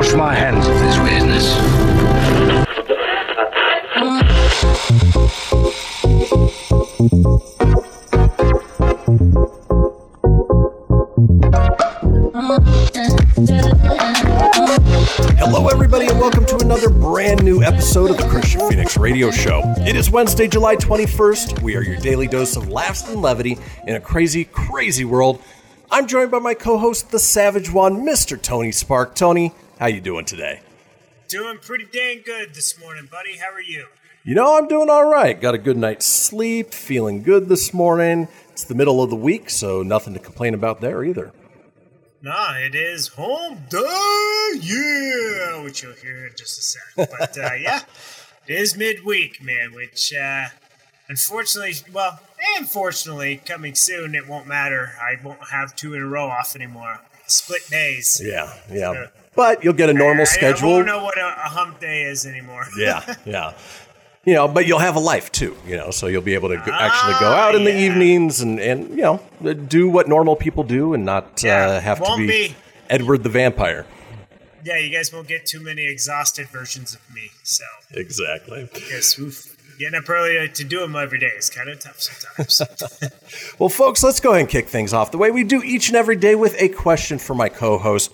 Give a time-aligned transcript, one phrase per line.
[0.00, 1.54] Wash my hands of this business.
[15.36, 19.60] Hello, everybody, and welcome to another brand new episode of the Kristian Fenix Radio Show.
[19.86, 21.60] It is Wednesday, July 21st.
[21.60, 25.42] We are your daily dose of laughs and levity in a crazy, crazy world.
[25.90, 28.40] I'm joined by my co-host, the Savage One, Mr.
[28.40, 29.14] Tony Spark.
[29.14, 30.60] Tony, how you doing today?
[31.28, 33.38] Doing pretty dang good this morning, buddy.
[33.38, 33.86] How are you?
[34.24, 35.40] You know, I'm doing all right.
[35.40, 38.28] Got a good night's sleep, feeling good this morning.
[38.50, 41.32] It's the middle of the week, so nothing to complain about there either.
[42.20, 47.08] Nah, it is home day, yeah, which you'll hear in just a sec.
[47.18, 47.80] But uh, yeah,
[48.46, 49.72] it is midweek, man.
[49.72, 50.48] Which uh,
[51.08, 52.20] unfortunately, well,
[52.58, 54.92] unfortunately, coming soon, it won't matter.
[55.00, 57.00] I won't have two in a row off anymore.
[57.26, 58.20] Split days.
[58.22, 59.06] Yeah, yeah.
[59.36, 60.70] But you'll get a normal I, I schedule.
[60.70, 62.66] won't know what a, a hump day is anymore.
[62.76, 63.54] Yeah, yeah.
[64.24, 66.56] You know, but you'll have a life too, you know, so you'll be able to
[66.56, 69.20] go, actually go out in the evenings and, and, you know,
[69.68, 72.56] do what normal people do and not Yeah, uh, have to won't be, be.
[72.90, 73.86] Edward the vampire.
[74.62, 77.30] yeah, you guys won't get too many exhausted versions of me.
[77.44, 78.68] So Exactly.
[78.90, 79.56] yes, oof.
[79.78, 82.60] Getting up early to do them every day is kind of tough sometimes.
[83.58, 85.96] Well, folks, let's go ahead and kick things off the way we do each and
[85.96, 88.12] every day with a question for my co host.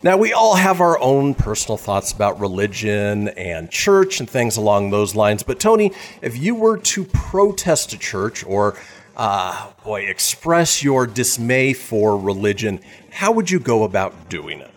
[0.00, 4.90] Now, we all have our own personal thoughts about religion and church and things along
[4.90, 5.42] those lines.
[5.42, 5.92] But, Tony,
[6.22, 8.78] if you were to protest a church or,
[9.16, 12.78] uh, boy, express your dismay for religion,
[13.10, 14.70] how would you go about doing it?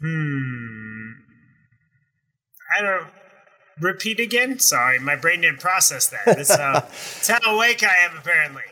[0.00, 1.10] Hmm.
[2.78, 3.06] I don't
[3.80, 4.60] repeat again.
[4.60, 6.24] Sorry, my brain didn't process that.
[6.24, 8.62] That's, uh, that's how awake I am, apparently.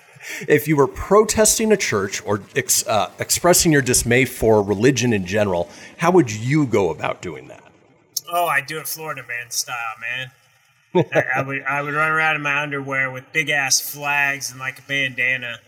[0.48, 5.24] If you were protesting a church or ex- uh, expressing your dismay for religion in
[5.26, 7.62] general, how would you go about doing that?
[8.30, 10.30] Oh, I do it Florida man style, man.
[11.14, 14.58] I, I would I would run around in my underwear with big ass flags and
[14.58, 15.58] like a bandana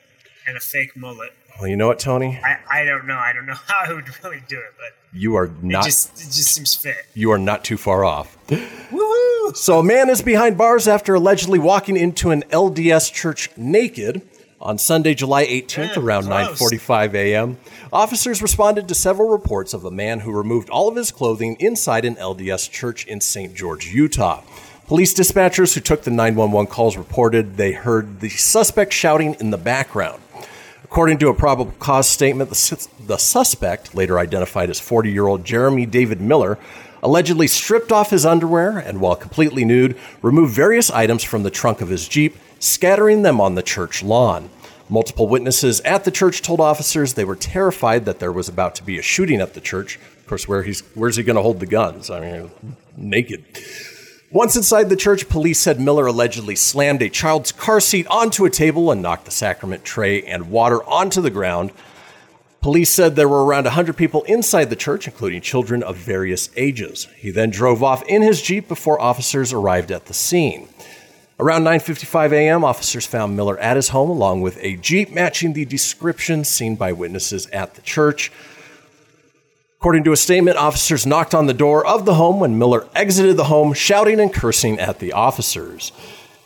[0.47, 1.33] and a fake mullet.
[1.61, 2.39] Well, you know what, Tony?
[2.43, 3.17] I, I don't know.
[3.17, 6.13] I don't know how I would really do it, but You are it not just
[6.21, 6.97] it just seems fit.
[7.15, 8.37] you are not too far off.
[9.55, 14.23] So a man is behind bars after allegedly walking into an LDS church naked
[14.61, 16.61] on Sunday, July 18th Yeah, around gross.
[16.61, 17.59] 9:45 a.m.
[17.93, 22.05] Officers responded to several reports of a man who removed all of his clothing inside
[22.05, 23.55] an LDS church in St.
[23.55, 24.43] George, Utah.
[24.87, 29.59] Police dispatchers who took the 911 calls reported they heard the suspect shouting in the
[29.59, 30.23] background.
[30.83, 35.27] According to a probable cause statement, the, sus- the suspect, later identified as 40 year
[35.27, 36.59] old Jeremy David Miller,
[37.03, 41.83] allegedly stripped off his underwear and, while completely nude, removed various items from the trunk
[41.83, 44.51] of his Jeep, scattering them on the church lawn.
[44.89, 48.83] Multiple witnesses at the church told officers they were terrified that there was about to
[48.83, 49.97] be a shooting at the church.
[49.97, 52.11] Of course, where he's where's he going to hold the guns?
[52.11, 52.51] I mean,
[52.97, 53.45] naked.
[54.31, 58.51] Once inside the church, police said Miller allegedly slammed a child's car seat onto a
[58.51, 61.73] table and knocked the sacrament tray and water onto the ground.
[62.61, 67.09] Police said there were around 100 people inside the church, including children of various ages.
[67.17, 70.69] He then drove off in his Jeep before officers arrived at the scene.
[71.41, 75.65] Around 9:55 a.m., officers found Miller at his home along with a Jeep matching the
[75.65, 78.33] description seen by witnesses at the church.
[79.79, 83.37] According to a statement, officers knocked on the door of the home when Miller exited
[83.37, 85.93] the home, shouting and cursing at the officers.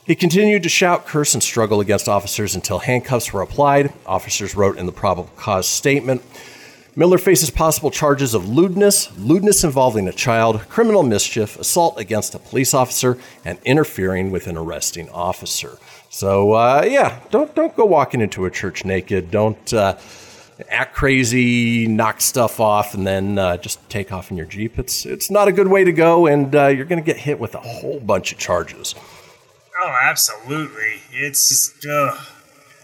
[0.04, 3.94] He continued to shout, curse, and struggle against officers until handcuffs were applied.
[4.04, 6.20] Officers wrote in the probable cause statement.
[6.94, 12.38] Miller faces possible charges of lewdness, lewdness involving a child, criminal mischief, assault against a
[12.38, 13.16] police officer,
[13.46, 15.78] and interfering with an arresting officer.
[16.10, 19.30] So, uh, yeah, don't don't go walking into a church naked.
[19.30, 19.96] Don't uh,
[20.68, 24.78] act crazy, knock stuff off, and then uh, just take off in your Jeep.
[24.78, 27.40] It's, it's not a good way to go, and uh, you're going to get hit
[27.40, 28.94] with a whole bunch of charges.
[29.82, 31.00] Oh, absolutely.
[31.10, 32.26] It's just ugh.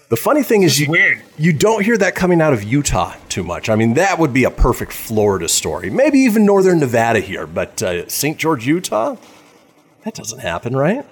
[0.08, 1.22] The funny thing is, you, weird.
[1.36, 3.68] you don't hear that coming out of Utah too much.
[3.68, 5.90] I mean, that would be a perfect Florida story.
[5.90, 8.38] Maybe even northern Nevada here, but uh, St.
[8.38, 9.16] George, Utah?
[10.04, 11.04] That doesn't happen, right?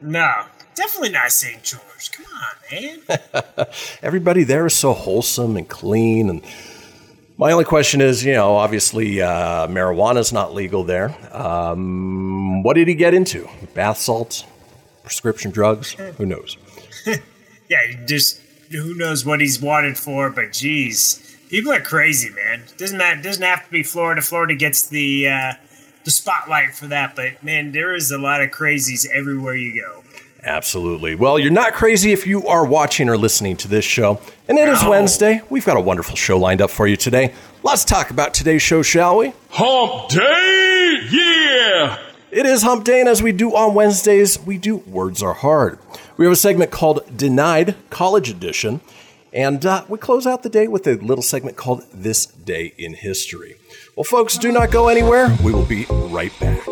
[0.00, 0.44] no,
[0.74, 1.62] definitely not St.
[1.62, 2.12] George.
[2.12, 3.66] Come on, man.
[4.02, 6.30] Everybody there is so wholesome and clean.
[6.30, 6.42] And
[7.36, 11.14] my only question is, you know, obviously uh, marijuana's not legal there.
[11.30, 13.48] Um, what did he get into?
[13.74, 14.44] Bath salts,
[15.02, 15.92] prescription drugs?
[16.16, 16.56] Who knows?
[17.68, 18.40] yeah, just
[18.70, 22.62] who knows what he's wanted for, but geez, people are crazy, man.
[22.76, 24.20] Doesn't that doesn't have to be Florida.
[24.22, 25.52] Florida gets the uh,
[26.04, 30.02] the spotlight for that, but man, there is a lot of crazies everywhere you go.
[30.46, 31.14] Absolutely.
[31.14, 34.20] Well, you're not crazy if you are watching or listening to this show.
[34.46, 34.90] And it is No.
[34.90, 35.40] Wednesday.
[35.48, 37.32] We've got a wonderful show lined up for you today.
[37.62, 39.32] Let's talk about today's show, shall we?
[39.48, 41.00] Hump Day!
[41.10, 41.98] Yeah!
[42.30, 45.78] It is Hump Day, and as we do on Wednesdays, we do Words Are Hard.
[46.16, 48.80] We have a segment called Denied College Edition,
[49.32, 52.94] and uh, we close out the day with a little segment called This Day in
[52.94, 53.56] History.
[53.96, 55.36] Well, folks, do not go anywhere.
[55.42, 56.64] We will be right back.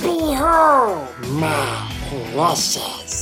[0.00, 1.92] Behold my
[2.32, 3.21] precious.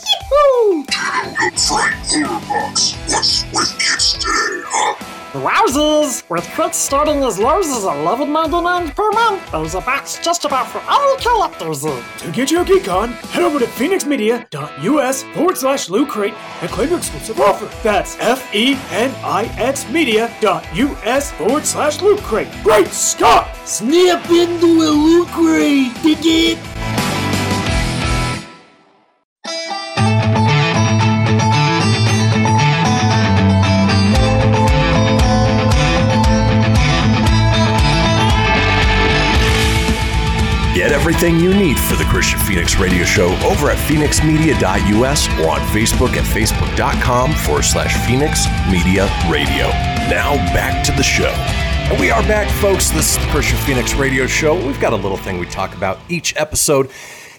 [0.31, 0.85] Yee-hoo!
[5.33, 6.29] Wowzers!
[6.29, 10.81] With crits starting as low as $11.99 per month, there's a box just about for
[10.89, 11.81] all collectors.
[11.83, 16.89] To get your geek on, head over to fenixmedia.us forward slash loot crate and claim
[16.89, 17.69] your exclusive offer.
[17.83, 22.49] That's F-E-N-I-X media.us forward slash loot crate.
[22.63, 23.55] Great Scott!
[23.65, 26.80] Snap into a Loot Crate, dig it?
[41.13, 46.15] Everything you need for the Kristian Fenix Radio Show over at fenixmedia.us or on Facebook
[46.15, 49.67] at facebook.com forward slash Fenix Media Radio.
[50.09, 51.27] Now back to the show.
[51.91, 52.91] And we are back, folks.
[52.91, 54.55] This is the Kristian Fenix Radio Show.
[54.65, 56.89] We've got a little thing we talk about each episode.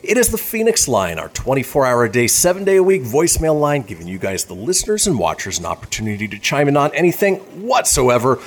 [0.02, 3.58] It is the Fenix Line, our 24 hour a day, seven day a week voicemail
[3.58, 7.36] line, giving you guys, the listeners and watchers, an opportunity to chime in on anything
[7.66, 8.38] whatsoever.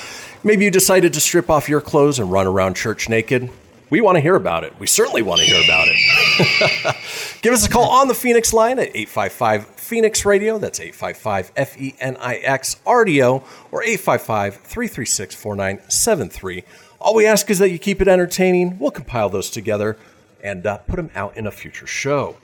[0.43, 3.49] Maybe you decided to strip off your clothes and run around church naked.
[3.95, 4.77] We want to hear about it.
[4.77, 6.95] We certainly want to hear about it.
[7.41, 10.57] Give us a call on the Fenix line at 855 Fenix Radio.
[10.57, 16.63] That's 855 F E N I X R D O or 855 336 4973.
[16.99, 18.79] All we ask is that you keep it entertaining.
[18.79, 19.95] We'll compile those together
[20.43, 22.35] and uh, put them out in a future show.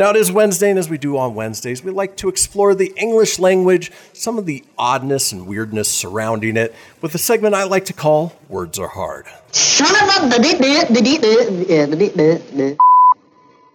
[0.00, 2.90] Now, it is Wednesday, and as we do on Wednesdays, we like to explore the
[2.96, 7.84] English language, some of the oddness and weirdness surrounding it, with a segment I like
[7.84, 9.26] to call Words Are Hard.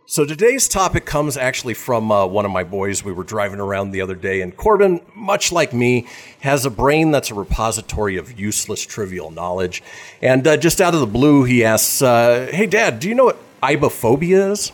[0.07, 3.03] So today's topic comes actually from uh, one of my boys.
[3.03, 6.07] We were driving around the other day, and Corbin, much like me,
[6.39, 9.83] has a brain that's a repository of useless, trivial knowledge.
[10.23, 13.25] And uh, just out of the blue, he asks, uh, "Hey, Dad, do you know
[13.25, 14.71] what ibophobia is?"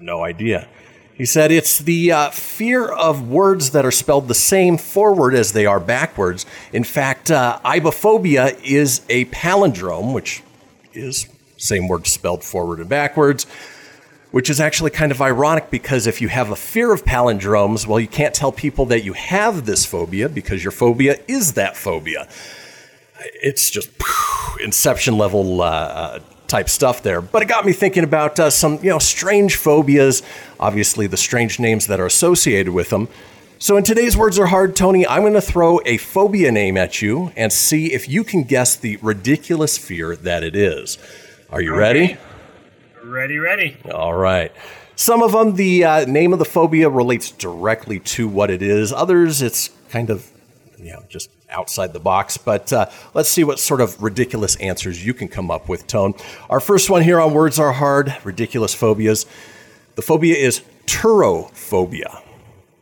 [0.00, 0.66] No idea.
[1.14, 5.52] He said it's the uh, fear of words that are spelled the same forward as
[5.52, 6.46] they are backwards.
[6.72, 10.42] In fact, uh, ibophobia is a palindrome, which
[10.94, 11.28] is
[11.58, 13.44] same word spelled forward and backwards,
[14.30, 18.00] which is actually kind of ironic because if you have a fear of palindromes, well,
[18.00, 22.26] you can't tell people that you have this phobia because your phobia is that phobia.
[23.42, 26.18] It's just phew, inception level uh, uh,
[26.50, 27.20] type stuff there.
[27.20, 30.22] But it got me thinking about uh, some you know strange phobias,
[30.58, 33.08] obviously the strange names that are associated with them.
[33.58, 37.02] So in today's words are hard, Tony, I'm going to throw a phobia name at
[37.02, 40.96] you and see if you can guess the ridiculous fear that it is.
[41.50, 42.16] Are you ready?
[43.04, 43.76] Ready, ready.
[43.92, 44.50] All right.
[44.96, 48.94] Some of them, the uh, name of the phobia relates directly to what it is.
[48.94, 50.30] Others, it's kind of,
[50.78, 52.36] you know, just outside the box.
[52.36, 56.14] But uh, let's see what sort of ridiculous answers you can come up with, Tone.
[56.48, 59.26] Our first one here on Words Are Hard Ridiculous Phobias.
[59.96, 62.22] The phobia is turophobia.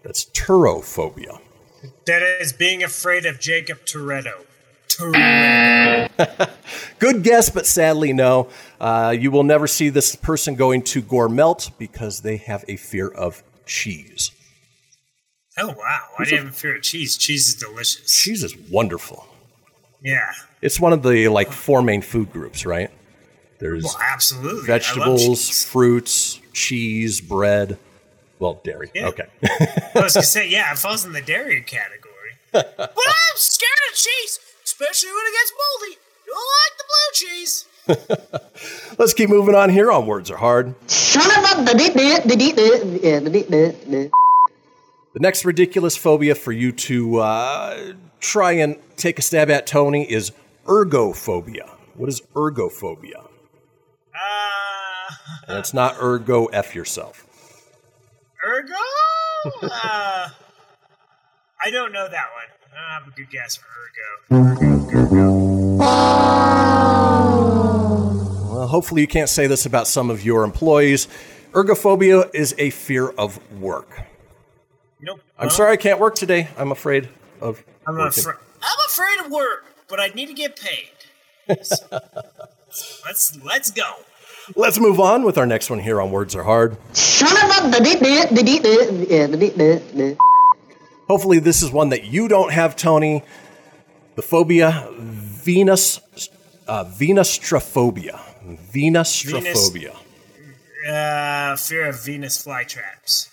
[0.03, 1.41] That's turophobia.
[2.07, 4.45] That is being afraid of Jakob Toretto.
[4.89, 6.51] Toretto.
[6.99, 8.49] Good guess, but sadly, no.
[8.81, 13.09] Uh, you will never see this person going to Gourmelt because they have a fear
[13.09, 14.31] of cheese.
[15.61, 16.01] Oh wow!
[16.19, 17.17] I didn't even fear cheese.
[17.17, 18.23] Cheese is delicious.
[18.23, 19.27] Cheese is wonderful.
[20.03, 20.31] Yeah.
[20.63, 22.91] It's one of the like four main food groups, right?
[23.59, 24.67] There's Well, absolutely.
[24.67, 25.65] Vegetables, cheese.
[25.65, 27.79] fruits, cheese, bread.
[28.39, 28.91] Well, dairy.
[28.95, 29.09] Yeah.
[29.09, 29.27] Okay.
[29.43, 32.15] I was gonna say, yeah, it falls in the dairy category.
[32.53, 35.99] but I'm scared of cheese, especially when it gets moldy.
[36.27, 37.65] Don't like the blue cheese.
[38.99, 40.75] Let's keep moving on here on Words Are Hard.
[45.15, 50.11] The next ridiculous phobia for you to uh, try and take a stab at, Tony,
[50.11, 50.33] is
[50.67, 51.69] ergophobia.
[51.95, 53.25] What is ergophobia?
[54.15, 55.15] Uh,
[55.49, 57.27] And it's not ergo F yourself.
[58.47, 58.75] ergo?
[59.63, 60.29] uh,
[61.65, 62.45] I don't know that one.
[62.77, 65.49] I have a good guess for ergo.
[68.51, 71.09] Well, hopefully, you can't say this about some of your employees.
[71.53, 73.89] Ergophobia is a fear of work.
[75.01, 75.21] Nope.
[75.39, 75.55] I'm Huh?
[75.55, 76.49] sorry I can't work today.
[76.57, 77.09] I'm afraid
[77.41, 77.63] of.
[77.87, 78.21] I'm, working.
[78.25, 81.65] afra- I'm afraid of work, but I need to get paid.
[81.65, 81.87] So,
[83.07, 83.85] let's let's go.
[84.57, 86.77] Let's move on with our next one here on Words Are Hard.
[91.09, 93.23] Hopefully, this is one that you don't have, Tony.
[94.17, 96.01] The phobia Venus,
[96.67, 98.19] uh, Venustrophobia.
[98.73, 99.95] Venustrophobia.
[100.89, 103.28] Uh, fear of Venus flytraps.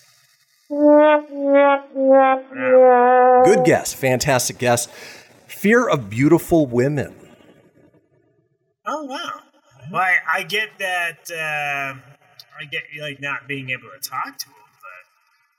[3.44, 3.92] Good guess.
[3.94, 4.88] Fantastic guess.
[5.46, 7.14] Fear of beautiful women.
[8.86, 9.40] Oh wow!
[9.90, 11.30] Well, I, I get that.
[11.30, 11.98] Uh,
[12.60, 14.54] I get like not being able to talk to them,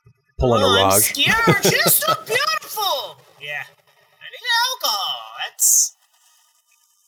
[0.05, 1.01] but Pulling oh, a I'm Raj.
[1.03, 1.63] scared.
[1.63, 3.17] She's so beautiful.
[3.41, 4.47] Yeah, I need
[4.83, 5.19] alcohol.
[5.49, 5.95] That's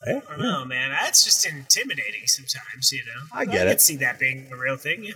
[0.06, 0.92] Hey, I don't know, man.
[0.92, 2.92] That's just intimidating sometimes.
[2.94, 3.74] You know, I get I it.
[3.74, 5.04] could see that being a real thing.
[5.04, 5.14] Yeah.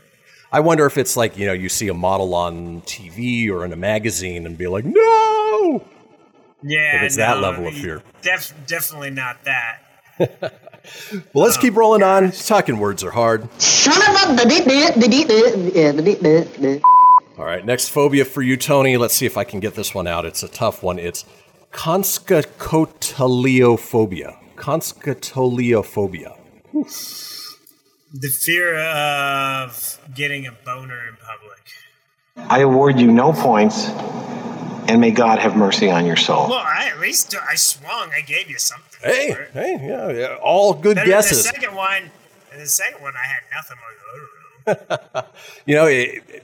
[0.53, 3.73] I wonder if it's like, you know, you see a model on TV or in
[3.73, 5.83] a magazine and be like, no!
[6.61, 8.03] Yeah, If it's that no, level of fear.
[8.21, 9.79] Def- definitely not that.
[11.33, 12.31] Well, let's keep oh, rolling on.
[12.31, 13.47] Talking words are hard.
[17.37, 18.97] All right, next phobia for you, Tony.
[18.97, 20.25] Let's see if I can get this one out.
[20.25, 20.99] It's a tough one.
[20.99, 21.23] It's
[21.71, 24.35] conskotoliophobia.
[24.57, 27.32] Conskotoliophobia.
[28.13, 32.49] The fear of getting a boner in public.
[32.51, 36.49] I award you no points, and may God have mercy on your soul.
[36.49, 38.11] Well, I at least I swung.
[38.15, 38.99] I gave you something.
[39.01, 41.39] Hey, hey, yeah, yeah, all good Then in guesses.
[41.43, 42.11] The second one,
[42.53, 43.77] in the second one, I had nothing.
[44.67, 45.25] Like, I don't.
[45.65, 46.43] You know, it, it-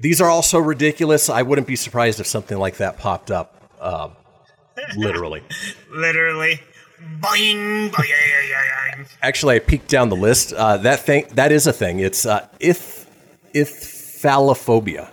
[0.00, 1.28] these are all so ridiculous.
[1.28, 3.60] I wouldn't be surprised if something like that popped up.
[3.80, 4.12] Um,
[4.96, 5.42] literally.
[5.90, 6.60] Literally,
[7.20, 9.08] boing, boing.
[9.22, 10.52] Actually, I peeked down the list.
[10.52, 12.00] Uh, that thing, that is a thing.
[12.00, 13.06] It's uh, if.
[13.54, 15.08] Ithphalophobia,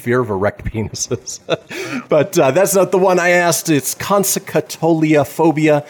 [0.00, 1.40] fear of erect penises.
[2.08, 3.70] but uh, that's not the one I asked.
[3.70, 5.86] It's consecatoliophobia.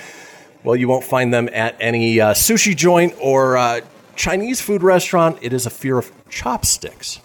[0.64, 3.80] Well, you won't find them at any uh, sushi joint or uh,
[4.14, 5.38] Chinese food restaurant.
[5.42, 7.20] It is a fear of chopsticks.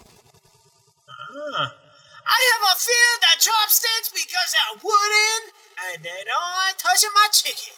[1.08, 5.57] I have a fear that chopsticks because they're wooden
[5.94, 7.74] and they don't like touching my chicken.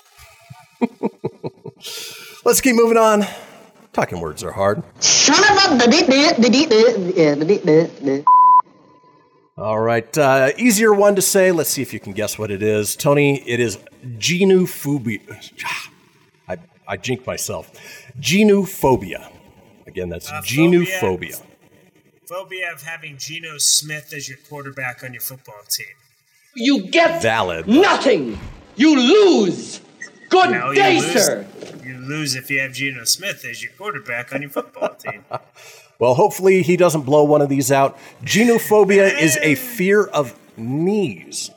[2.44, 3.24] Let's keep moving on.
[3.92, 4.82] Talking words are hard.
[9.56, 11.52] All right, uh, easier one to say.
[11.52, 12.96] Let's see if you can guess what it is.
[12.96, 13.76] Tony, it is
[14.16, 15.52] genophobia.
[16.48, 16.56] I,
[16.88, 17.70] I jinked myself.
[18.18, 19.30] Genophobia.
[19.86, 21.42] Again, that's Uh, genophobia.
[22.26, 25.86] Phobia of having Geno Smith as your quarterback on your football team.
[26.54, 27.66] You get Valid.
[27.68, 28.38] nothing.
[28.76, 29.80] You lose.
[30.28, 31.12] Good No, you day, lose.
[31.12, 31.46] sir.
[31.84, 35.24] You lose if you have Geno Smith as your quarterback on your football team.
[35.98, 37.98] Well, hopefully he doesn't blow one of these out.
[38.24, 41.50] Genophobia is a fear of knees.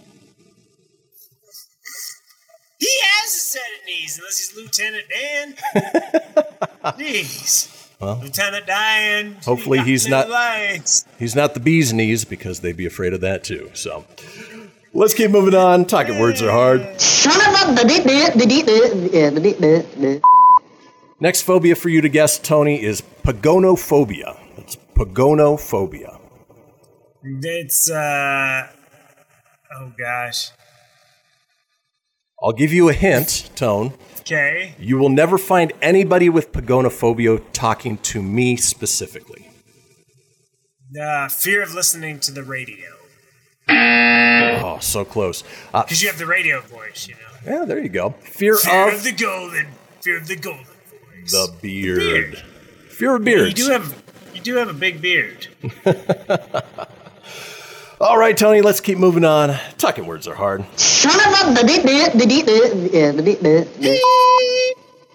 [2.79, 5.55] He has a set of knees, unless he's Lieutenant Dan.
[6.97, 7.69] Jeez.
[8.01, 9.37] Well, Lieutenant Dan.
[9.45, 11.05] Hopefully he's not- legs.
[11.17, 13.69] he's not the bee's knees because they'd be afraid of that too.
[13.73, 14.03] So
[14.93, 15.85] let's keep moving on.
[15.85, 16.81] Talking words are hard.
[21.19, 24.39] Next phobia for you to guess, Tony, is pagonophobia.
[24.57, 26.19] It's pagonophobia.
[27.23, 28.67] It's uh
[29.75, 30.51] oh gosh.
[32.43, 33.93] I'll give you a hint, Tone.
[34.19, 34.75] Okay.
[34.77, 39.49] You will never find anybody with pagonophobia talking to me specifically.
[41.01, 43.02] Uh, fear of listening to the radio.
[43.69, 45.43] Oh, so close.
[45.73, 47.59] Uh, Because you have the radio voice, you know.
[47.59, 48.11] yeah, there you go.
[48.21, 49.67] Fear, Fear of, of the golden.
[50.01, 50.63] Fear of the golden.
[50.65, 51.31] voice.
[51.31, 51.97] the beard.
[51.99, 52.37] beard.
[52.89, 53.59] Fear of Yeah, beards.
[53.59, 54.03] you do have
[54.35, 55.47] you do have a big beard.
[58.01, 59.55] All right, Tony, let's keep moving on.
[59.77, 60.65] Talking words are hard.
[60.77, 61.63] Son of a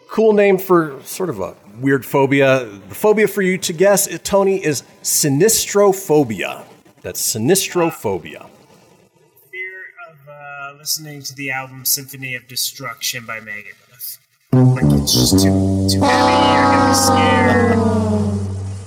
[0.08, 2.64] Cool name for sort of a weird phobia.
[2.64, 6.64] The phobia for you to guess, uh, Tony, is sinistrophobia.
[7.02, 8.48] That's sinistrophobia.
[9.50, 14.18] Fear of uh, listening to the album Symphony of Destruction by Megadeth.
[14.52, 16.32] Like it's just too too heavy.
[16.32, 16.94] You're gonna be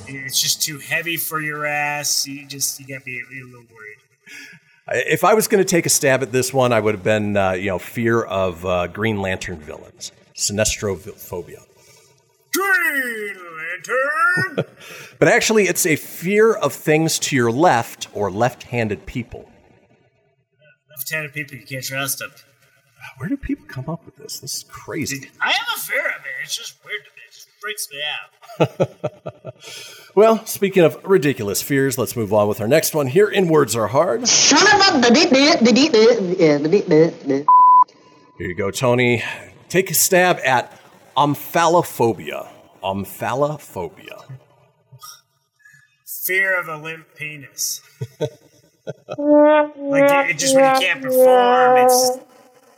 [0.07, 0.25] scared.
[0.25, 2.27] It's just too heavy for your ass.
[2.27, 3.97] You just you gotta be a little worried.
[4.87, 7.37] If I was going to take a stab at this one, I would have been,
[7.37, 10.11] uh, you know, fear of uh, Green Lantern villains.
[10.35, 11.63] Sinestrophobia.
[12.53, 14.65] Green Lantern.
[15.19, 19.51] But actually, it's a fear of things to your left or left handed people.
[20.89, 22.31] Left-handed people you can't trust them.
[23.17, 24.39] Where do people come up with this?
[24.39, 25.29] This is crazy.
[25.39, 26.43] I have a fear of it.
[26.43, 27.21] It's just weird to me.
[27.27, 29.53] It just freaks me out.
[30.13, 33.77] Well, speaking of ridiculous fears, let's move on with our next one here in Words
[33.77, 34.27] Are Hard.
[34.27, 35.13] Son of a
[38.37, 39.23] Here you go, Tony.
[39.69, 40.80] Take a stab at
[41.15, 42.47] omphalophobia.
[42.83, 44.23] Omphalophobia.
[46.25, 47.81] Fear of a limp penis.
[48.19, 48.29] like
[49.17, 52.17] it, it just when you can't perform, it's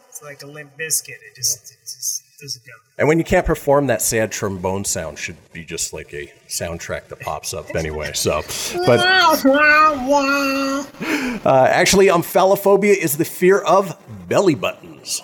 [0.09, 1.17] it's like a limp biscuit.
[1.29, 2.71] It just it just doesn't go.
[2.97, 7.07] And when you can't perform, that sad trombone sound should be just like a soundtrack
[7.07, 8.11] that pops up anyway.
[8.13, 8.41] So,
[8.85, 8.99] but
[11.45, 13.97] uh, actually, omphalophobia is the fear of
[14.27, 15.21] belly buttons.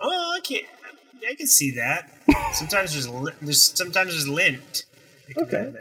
[0.00, 0.64] Oh, I can't.
[1.28, 2.10] I can see that.
[2.54, 4.84] Sometimes there's li- there's sometimes there's lint.
[5.36, 5.72] Okay.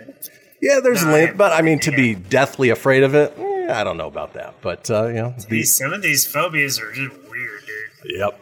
[0.62, 3.84] Yeah, there's No, lint, but I mean, to be deathly afraid of it, eh, I
[3.86, 4.56] don't know about that.
[4.62, 8.12] But uh, you know, These some of these phobias are just weird, dude.
[8.18, 8.40] yep.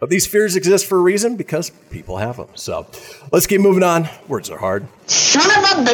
[0.00, 2.48] But these fears exist for a reason because people have them.
[2.54, 2.86] So,
[3.32, 4.08] let's keep moving on.
[4.28, 4.86] Words are hard.
[5.06, 5.90] Son of a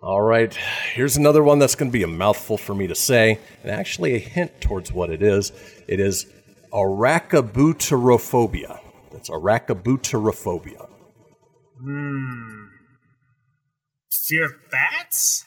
[0.00, 0.54] All right,
[0.94, 4.14] here's another one that's going to be a mouthful for me to say, and actually
[4.14, 5.50] a hint towards what it is.
[5.88, 6.26] It is
[6.72, 8.80] arachabuterophobia.
[9.12, 10.88] That's arachabuterophobia.
[11.80, 12.64] Hmm.
[14.10, 15.44] Fear of bats?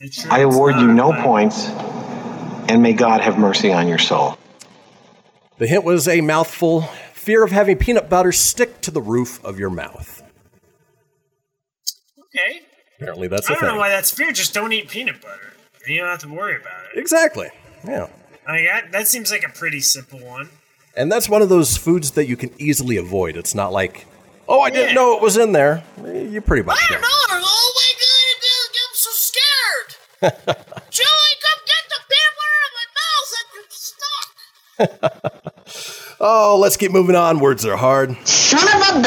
[0.00, 1.68] It sure I award you no but- points,
[2.68, 4.36] and may God have mercy on your soul.
[5.58, 6.82] The hint was a mouthful.
[7.12, 10.22] Fear of having peanut butter stick to the roof of your mouth.
[12.18, 12.60] Okay.
[12.98, 14.32] Apparently, that's I don't know why that's fear.
[14.32, 15.52] Just don't eat peanut butter.
[15.86, 16.98] You don't have to worry about it.
[16.98, 17.48] Exactly.
[17.86, 18.08] Yeah.
[18.46, 20.50] I mean, that, that seems like a pretty simple one.
[20.96, 23.36] And that's one of those foods that you can easily avoid.
[23.36, 24.06] It's not like,
[24.48, 25.82] oh, I didn't know it was in there.
[26.04, 27.08] You pretty much I don't know.
[27.10, 29.90] Oh my god, I'm so scared!
[30.90, 33.30] Joey, come get the peanut butter out of my mouth!
[33.56, 35.54] I'm stuck!
[36.20, 37.38] Oh, let's keep moving on.
[37.40, 38.16] Words are hard.
[38.26, 39.04] Son of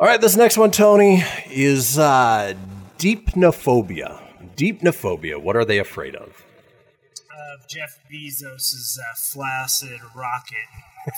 [0.00, 2.54] All right, this next one, Tony, is uh,
[2.98, 4.23] deipnophobia.
[4.56, 5.40] Deipnophobia.
[5.40, 6.44] What are they afraid of?
[7.52, 10.68] Of Jeff Bezos' uh, flaccid rocket,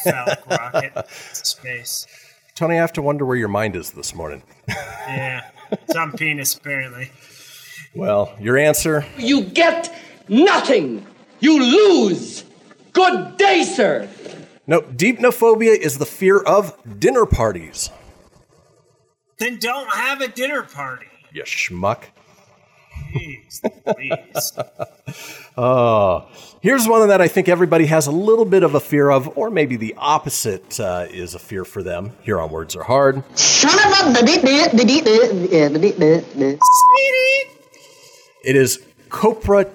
[0.05, 2.07] phallic rocket, space.
[2.55, 4.43] Tony, I have to wonder where your mind is this morning.
[5.09, 5.45] Yeah,
[5.93, 7.13] some penis apparently.
[7.95, 9.95] Well, your answer You get
[10.29, 11.07] nothing.
[11.39, 12.43] You lose.
[12.93, 14.09] Good day, sir.
[14.67, 17.91] no, deipnophobia is the fear of dinner parties.
[19.39, 21.07] Then don't have a dinner party.
[21.33, 22.07] You schmuck.
[23.15, 23.61] Jeez,
[23.95, 24.53] please.
[25.59, 26.29] Oh,
[26.61, 29.49] here's one that I think everybody has a little bit of a fear of, or
[29.49, 32.13] maybe the opposite uh, is a fear for them.
[32.21, 33.23] Here on Words Are Hard.
[33.39, 34.19] Son of a
[38.45, 39.71] It is copra,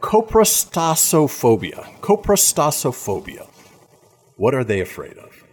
[0.00, 1.84] coprastasophobia.
[2.00, 3.48] Coprastasophobia.
[4.36, 5.44] What are they afraid of?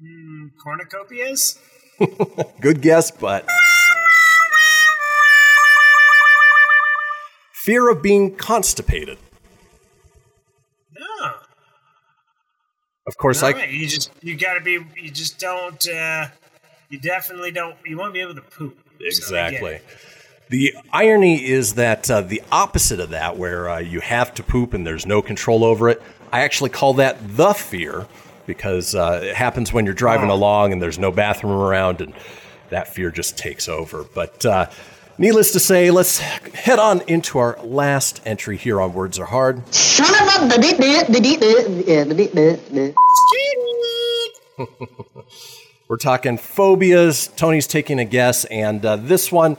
[0.00, 1.58] Mm, cornucopias?
[2.60, 3.44] Good guess, but.
[7.64, 9.18] Fear of being constipated.
[10.98, 11.34] No.
[13.06, 13.64] Of course, No, I.
[13.66, 16.26] you just you gotta be you just don't uh
[16.88, 18.76] you definitely don't you won't be able to poop.
[18.78, 19.80] So I get Exactly.
[20.48, 24.74] The irony is that uh, the opposite of that, where uh, you have to poop
[24.74, 28.06] and there's no control over it, I actually call that the fear
[28.44, 30.34] because uh, it happens when you're driving Oh.
[30.34, 32.12] along and there's no bathroom around and
[32.70, 34.04] that fear just takes over.
[34.14, 34.66] But uh,
[35.18, 39.62] needless to say, let's head on into our last entry here on Words Are Hard.
[45.88, 47.28] We're talking phobias.
[47.28, 49.56] Tony's taking a guess, and uh, this one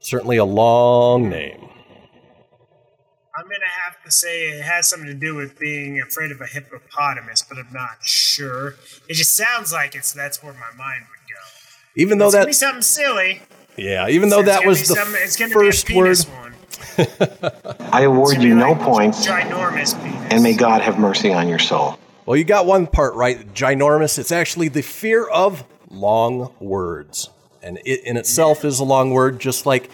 [0.00, 1.60] Certainly a long name.
[3.36, 6.46] I'm gonna have to say it has something to do with being afraid of a
[6.46, 8.76] hippopotamus, but I'm not sure.
[9.08, 11.40] It just sounds like it's that's where my mind would go.
[11.96, 13.42] Even though it's gonna that, be something silly.
[13.76, 16.18] yeah, even though It's that was the some- it's first be a word.
[16.18, 16.54] one.
[17.92, 20.26] I award you no points, Ginormous penis.
[20.30, 21.98] and may God have mercy on your soul.
[22.26, 23.52] Well, you got one part right.
[23.54, 24.18] Ginormous.
[24.18, 27.30] It's actually the fear of long words.
[27.62, 29.90] And it in itself is a long word, just like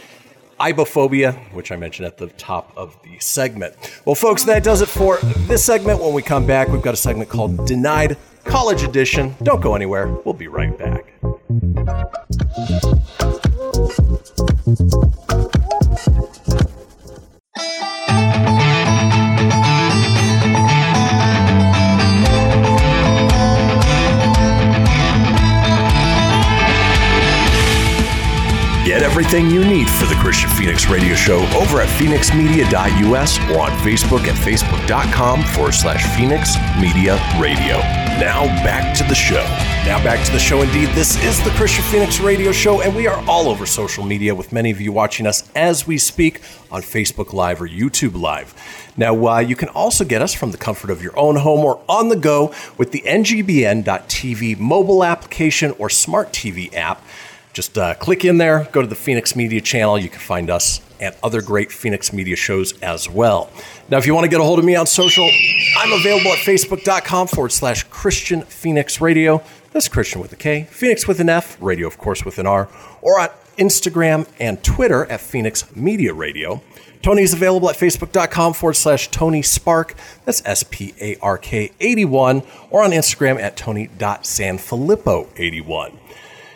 [0.59, 3.75] ibophobia, which I mentioned at the top of the segment.
[4.05, 6.01] Well, folks, that does it for this segment.
[6.03, 9.35] When we come back, we've got a segment called Denied College Edition.
[9.43, 10.09] Don't go anywhere.
[10.09, 11.15] We'll be right back.
[29.21, 34.21] Everything you need for the Kristian Fenix Radio Show over at fenixmedia.us or on Facebook
[34.21, 37.77] at facebook.com forward slash Fenix Media Radio.
[38.19, 39.45] Now back to the show.
[39.85, 40.89] Now back to the show indeed.
[40.95, 44.55] This is the Kristian Fenix Radio Show, and we are all over social media with
[44.55, 48.55] many of you watching us as we speak on Facebook Live or YouTube Live.
[48.97, 51.83] Now, uh, you can also get us from the comfort of your own home or
[51.91, 57.03] on the go with the ngbn.tv mobile application or smart TV app.
[57.53, 59.99] Just uh, click in there, go to the Fenix Media channel.
[59.99, 63.51] You can find us and other great Fenix Media shows as well.
[63.89, 65.29] Now, if you want to get a hold of me on social,
[65.79, 69.43] I'm available at facebook.com forward slash Kristian Fenix Radio.
[69.73, 72.69] That's Christian with a K, Phoenix with an F, radio, of course, with an R,
[73.03, 76.63] or on Instagram and Twitter at Fenix Media Radio.
[77.03, 79.95] Tony's available at facebook.com forward slash Tony Spark.
[80.25, 85.97] That's S P A R K 81, or on Instagram at Tony.sanfilippo81.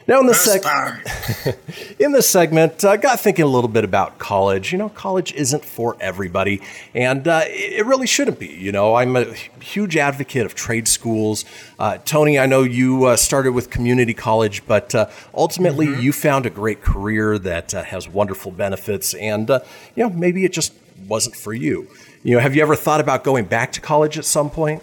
[0.06, 4.70] Now, in this, seg- in this segment, I got thinking a little bit about college.
[4.70, 6.60] You know, college isn't for everybody,
[6.94, 8.48] and uh, it really shouldn't be.
[8.48, 11.46] You know, I'm a huge advocate of trade schools.
[11.78, 16.44] Uh, Tony, I know you uh, started with community college, but uh, ultimately you found
[16.44, 19.60] a great career that uh, has wonderful benefits, and uh,
[19.94, 20.74] you know, maybe it just
[21.08, 21.88] wasn't for you.
[22.22, 24.82] You know, have you ever thought about going back to college at some point?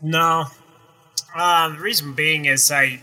[0.00, 0.44] No.
[1.34, 3.00] Um, the reason being is I,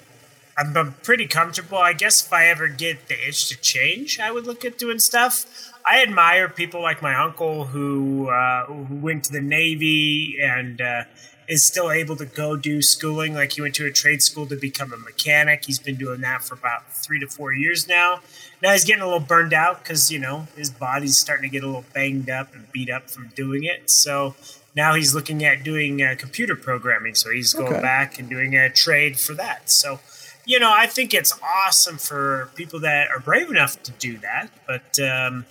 [0.57, 1.77] I'm, I'm pretty comfortable.
[1.77, 4.99] I guess if I ever get the itch to change, I would look at doing
[4.99, 5.45] stuff.
[5.85, 11.03] I admire people like my uncle who uh, who went to the Navy and uh,
[11.47, 13.33] is still able to go do schooling.
[13.35, 15.65] Like he went to a trade school to become a mechanic.
[15.65, 18.21] He's been doing that for about three to four years now.
[18.63, 21.63] Now he's getting a little burned out because you know his body's starting to get
[21.63, 23.89] a little banged up and beat up from doing it.
[23.91, 24.35] So
[24.75, 27.13] now he's looking at doing uh, computer programming.
[27.13, 27.81] So he's going Okay.
[27.81, 29.69] back and doing a trade for that.
[29.69, 29.99] So
[30.45, 34.49] you know I think it's awesome for people that are brave enough to do that.
[34.67, 35.45] But um,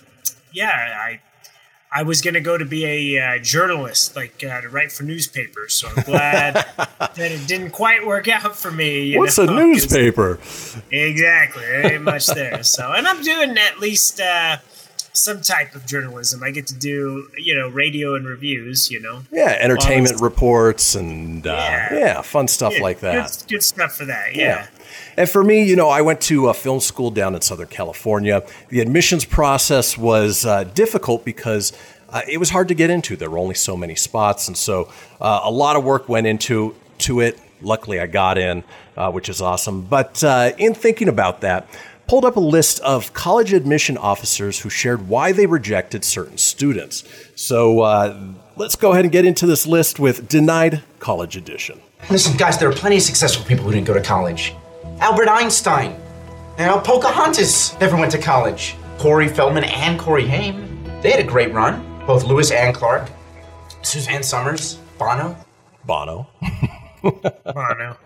[0.51, 1.19] yeah, I
[1.97, 5.03] I was going to go to be a uh, journalist, like uh, to write for
[5.03, 5.75] newspapers.
[5.75, 9.17] So I'm glad that it didn't quite work out for me.
[9.17, 10.39] What's know, a newspaper?
[10.91, 12.63] Exactly, very much there.
[12.63, 14.57] So, and I'm doing at least uh,
[15.15, 16.43] some type of journalism.
[16.43, 18.91] I get to do, you know, radio and reviews.
[18.91, 21.93] You know, Yeah, entertainment reports and uh, yeah.
[21.93, 22.21] Yeah.
[22.21, 23.37] fun stuff yeah, like that.
[23.47, 24.35] Good, good stuff for that.
[24.35, 24.67] Yeah.
[25.17, 28.43] And for me, you know, I went to a film school down in Southern California.
[28.69, 31.73] The admissions process was uh, difficult because
[32.09, 33.15] uh, it was hard to get into.
[33.15, 36.75] There were only so many spots, and so uh, a lot of work went into
[36.99, 37.39] to it.
[37.61, 38.63] Luckily, I got in,
[38.95, 39.81] uh, which is awesome.
[39.81, 41.67] But uh, in thinking about that,
[42.07, 47.03] pulled up a list of college admission officers who shared why they rejected certain students.
[47.35, 48.19] So uh,
[48.55, 51.79] let's go ahead and get into this list with denied college edition.
[52.09, 54.53] Listen, guys, there are plenty of successful people who didn't go to college.
[54.99, 55.99] Albert Einstein.
[56.57, 58.75] now Pocahontas never went to college.
[58.97, 60.83] Corey Feldman and Corey Haim.
[61.01, 61.83] They had a great run.
[62.05, 63.09] Both Lewis and Clark.
[63.81, 64.77] Suzanne Somers.
[64.97, 65.35] Bono.
[65.85, 66.27] Bono.
[67.11, 67.97] Bono.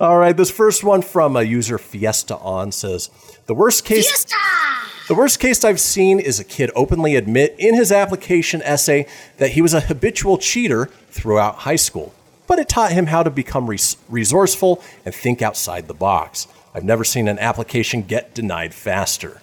[0.00, 3.10] All right, this first one from a user Fiesta on says
[3.46, 4.26] the worst case.
[5.08, 9.50] The worst case I've seen is a kid openly admit in his application essay that
[9.50, 12.14] he was a habitual cheater throughout high school,
[12.46, 16.46] but it taught him how to become res- resourceful and think outside the box.
[16.74, 19.42] I've never seen an application get denied faster.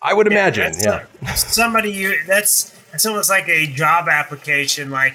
[0.00, 1.06] I would imagine, that's yeah.
[1.22, 4.90] a- somebody you that's that's almost like a job application.
[4.90, 5.14] Like,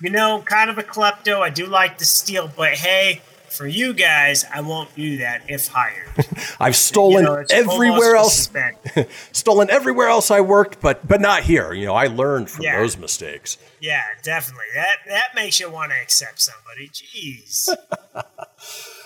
[0.00, 1.40] you know, kind of a klepto.
[1.40, 5.68] I do like to steal, but hey, for you guys, I won't do that if
[5.68, 6.08] hired.
[6.60, 8.50] I've stolen You know, everywhere else.
[9.32, 11.72] stolen everywhere else I worked, but but not here.
[11.72, 12.78] You know, I learned from Yeah.
[12.80, 13.56] those mistakes.
[13.80, 14.66] Yeah, definitely.
[14.74, 16.88] That that makes you want to accept somebody.
[16.88, 17.68] Jeez.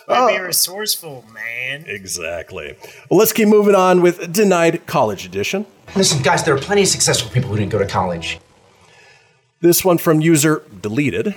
[0.09, 0.43] Gotta be Oh.
[0.45, 1.85] resourceful, man.
[1.87, 2.77] Exactly.
[3.09, 5.67] Well, let's keep moving on with denied college edition.
[5.95, 8.41] Listen, guys, there are plenty of successful people who didn't go to college.
[9.63, 11.35] This one from user deleted.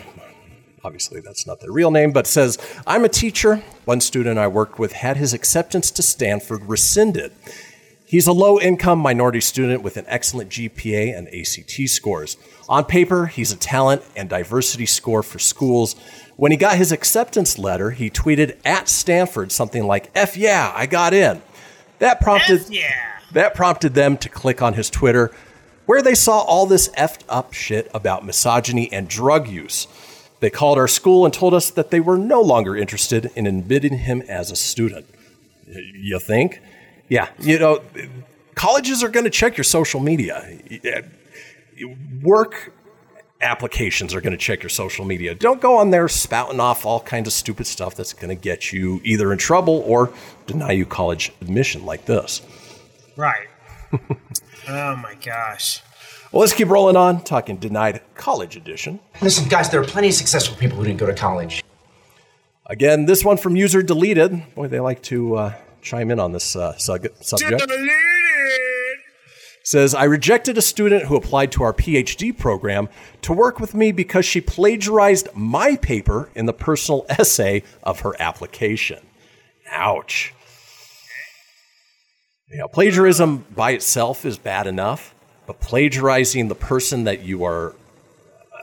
[0.82, 2.58] Obviously, that's not their real name, but says,
[2.88, 3.58] I'm a teacher.
[3.84, 7.34] One student I worked with had his acceptance to Stanford rescinded.
[8.06, 12.38] He's a low income minority student with an excellent GPA and ACT scores.
[12.70, 15.96] On paper, he's a talent and diversity score for schools.
[16.38, 20.86] When he got his acceptance letter, he tweeted at Stanford something like, F yeah, I
[20.86, 21.42] got in.
[22.00, 23.20] That prompted, yeah.
[23.34, 25.32] that prompted them to click on his Twitter,
[25.86, 29.88] where they saw all this effed up shit about misogyny and drug use.
[30.40, 34.00] They called our school and told us that they were no longer interested in admitting
[34.00, 35.06] him as a student.
[35.68, 36.62] You think?
[37.08, 37.30] Yeah.
[37.40, 37.82] You know,
[38.56, 40.60] colleges are going to check your social media.
[42.22, 42.74] Work
[43.44, 45.36] applications are going to check your social media.
[45.36, 48.72] Don't go on there spouting off all kinds of stupid stuff that's going to get
[48.72, 50.14] you either in trouble or
[50.48, 52.42] deny you college admission like this.
[53.16, 53.48] Right.
[54.68, 55.82] oh my gosh.
[56.32, 59.00] Well, let's keep rolling on, talking denied college edition.
[59.22, 61.64] Listen, guys, there are plenty of successful people who didn't go to college.
[62.66, 64.42] Again, this one from user deleted.
[64.56, 67.64] Boy, they like to uh, chime in on this uh, sub- subject.
[69.66, 72.90] Says, I rejected a student who applied to our PhD program
[73.22, 78.20] to work with me because she plagiarized my paper in the personal essay of her
[78.20, 79.06] application.
[79.72, 80.34] Ouch.
[82.54, 85.16] You know, plagiarism by itself is bad enough,
[85.48, 88.58] but plagiarizing the person that you are uh,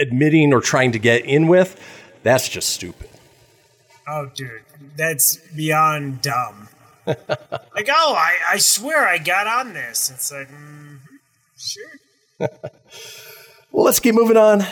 [0.00, 1.80] admitting or trying to get in with,
[2.22, 3.10] that's just stupid.
[4.06, 4.62] Oh, dude,
[4.96, 6.68] that's beyond dumb.
[7.06, 10.10] like, oh, I, I swear I got on this.
[10.10, 10.98] It's like, mm,
[11.58, 12.48] sure.
[13.72, 14.64] Well, let's keep moving on.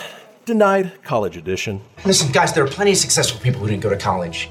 [0.45, 1.81] Denied college edition.
[2.05, 4.49] Listen, guys, there are plenty of successful people who didn't go to college.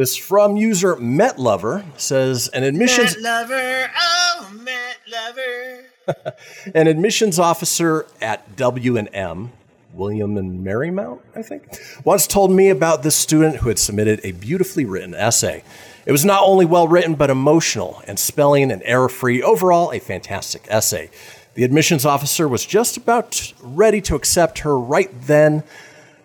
[0.00, 6.34] This from user MetLover says an admissions Matt Lover, oh, Matt Lover.
[6.74, 9.52] an admissions officer at W&M,
[9.92, 14.32] William and Marymount, I think, once told me about this student who had submitted a
[14.32, 15.62] beautifully written essay.
[16.06, 19.42] It was not only well written, but emotional and spelling and error free.
[19.42, 21.10] Overall, a fantastic essay.
[21.52, 25.62] The admissions officer was just about ready to accept her right then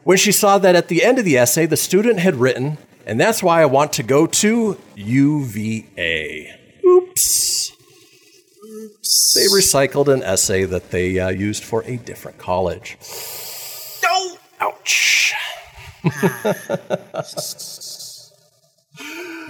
[0.05, 3.19] when she saw that at the end of the essay, the student had written, and
[3.19, 6.59] that's why I want to go to UVA.
[6.85, 7.71] Oops.
[8.65, 9.33] Oops.
[9.33, 12.97] They recycled an essay that they uh, used for a different college.
[14.03, 14.37] No!
[14.59, 15.33] Ouch.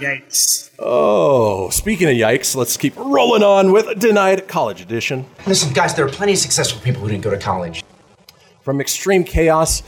[0.00, 0.70] Yikes.
[0.78, 5.24] Oh, speaking of yikes, let's keep rolling on with Denied College Edition.
[5.46, 7.82] Listen, guys, there are plenty of successful people who didn't go to college.
[8.60, 9.82] From Extreme Chaos,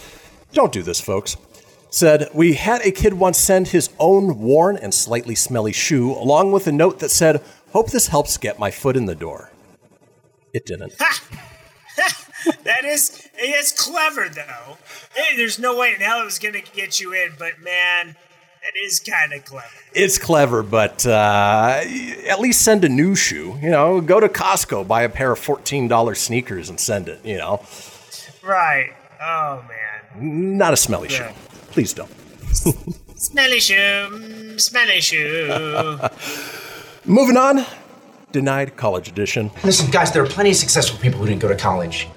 [0.53, 1.37] don't do this, folks.
[1.91, 6.53] Said, We had a kid once send his own worn and slightly smelly shoe along
[6.53, 9.51] with a note that said, Hope this helps get my foot in the door.
[10.53, 10.95] It didn't.
[12.65, 14.79] That is, it's clever though.
[15.15, 18.15] Hey, there's no way in hell it was gonna get you in, but man,
[18.63, 19.67] that is kind of clever.
[19.93, 21.81] It's clever, but uh,
[22.27, 23.59] at least send a new shoe.
[23.61, 27.37] You know, go to Costco, buy a pair of $14 sneakers and send it, you
[27.37, 27.61] know.
[28.43, 28.93] Right.
[29.21, 30.57] Oh man.
[30.57, 31.33] Not a smelly Yeah.
[31.33, 31.35] shoe.
[31.79, 32.11] Please don't.
[33.15, 35.97] Smelly shoe, mm, smelly shoe.
[37.05, 37.65] Moving on.
[38.33, 39.53] Denied College Edition.
[39.63, 42.09] Listen, guys, there are plenty of successful people who didn't go to college.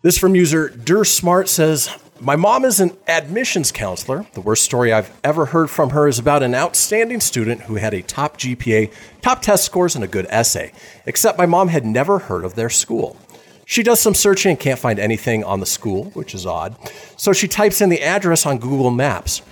[0.00, 1.90] This from user DurSmart says,
[2.20, 4.24] My mom is an admissions counselor.
[4.32, 7.92] The worst story I've ever heard from her is about an outstanding student who had
[7.92, 8.90] a top GPA,
[9.20, 10.72] top test scores, and a good essay.
[11.04, 13.18] Except my mom had never heard of their school.
[13.64, 16.76] She does some searching and can't find anything on the school, which is odd.
[17.16, 19.42] So she types in the address on Google Maps.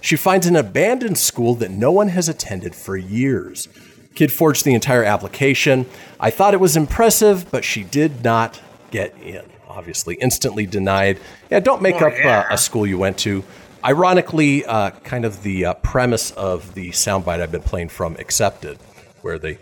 [0.00, 3.68] She finds an abandoned school that no one has attended for years.
[4.14, 5.86] Kid forged the entire application.
[6.18, 9.42] I thought it was impressive, but she did not get in.
[9.68, 11.20] Obviously, instantly denied.
[11.48, 12.40] Yeah, don't make Oh, up yeah.
[12.40, 13.44] uh, a school you went to.
[13.84, 18.78] Ironically, uh, kind of the uh, premise of the soundbite I've been playing from Accepted,
[19.22, 19.58] where they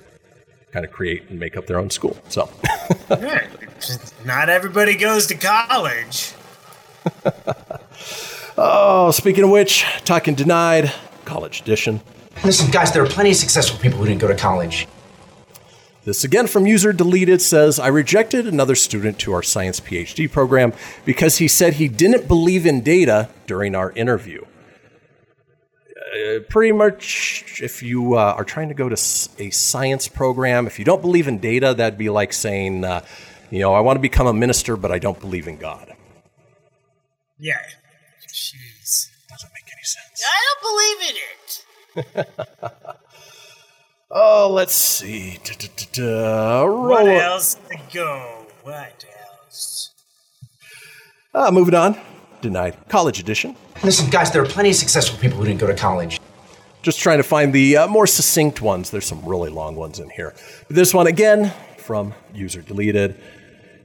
[0.73, 2.17] kind of create and make up their own school.
[2.29, 2.51] So,
[3.11, 3.47] Yeah,
[4.25, 6.33] Not everybody goes to college.
[8.59, 10.93] oh, speaking of which, talking denied
[11.25, 12.01] College Edition.
[12.45, 14.87] Listen, guys, there are plenty of successful people who didn't go to college.
[16.05, 20.73] This again from user deleted says I rejected another student to our science PhD program
[21.05, 24.45] because he said he didn't believe in data during our interview.
[26.09, 30.79] Uh, pretty much, if you uh, are trying to go to a science program, if
[30.79, 33.05] you don't believe in data, that'd be like saying, uh,
[33.51, 35.95] you know, I want to become a minister, but I don't believe in God.
[37.39, 37.59] Yeah.
[38.27, 39.09] Jeez.
[39.29, 40.23] Doesn't make any sense.
[40.27, 41.17] I don't believe in
[42.17, 42.95] it.
[44.11, 45.39] Oh, let's see.
[45.45, 46.65] Da-da-da-da.
[46.65, 48.47] What else to go?
[48.63, 49.05] What
[49.43, 49.93] else?
[51.35, 51.99] Uh, moving on.
[52.41, 52.77] Denied.
[52.89, 53.57] College edition.
[53.83, 56.21] Listen, guys, there are plenty of successful people who didn't go to college.
[56.83, 58.91] Just trying to find the uh, more succinct ones.
[58.91, 60.35] There's some really long ones in here.
[60.69, 63.21] But this one, again, from user deleted,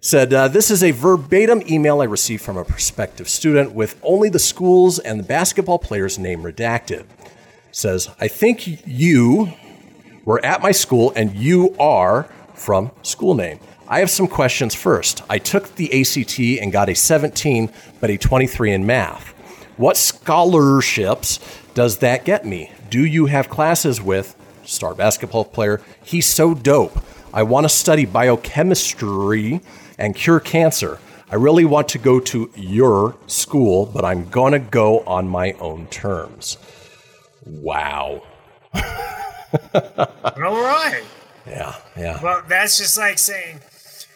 [0.01, 4.29] said uh, This is a verbatim email I received from a prospective student with only
[4.29, 7.05] the schools and the basketball player's name redacted.
[7.71, 9.53] Says, I think you
[10.25, 13.59] were at my school and you are from school name.
[13.93, 15.21] I have some questions first.
[15.29, 19.27] I took the ACT and got a 17, but a 23 in math.
[19.77, 21.39] What scholarships
[21.75, 22.71] does that get me?
[22.89, 25.79] Do you have classes with star basketball player?
[26.03, 26.97] He's so dope.
[27.31, 29.61] I want to study biochemistry
[29.99, 30.97] and cure cancer.
[31.29, 35.51] I really want to go to your school, but I'm going to go on my
[35.59, 36.57] own terms.
[37.45, 38.23] Wow.
[38.73, 38.81] All
[40.35, 41.03] right.
[41.45, 42.23] Yeah, yeah.
[42.23, 43.59] Well, that's just like saying,